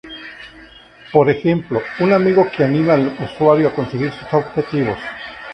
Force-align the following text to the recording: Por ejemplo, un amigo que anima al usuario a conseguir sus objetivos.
Por 1.13 1.29
ejemplo, 1.29 1.79
un 1.99 2.11
amigo 2.11 2.47
que 2.49 2.63
anima 2.63 2.95
al 2.95 3.15
usuario 3.23 3.67
a 3.67 3.73
conseguir 3.75 4.11
sus 4.11 4.33
objetivos. 4.33 4.97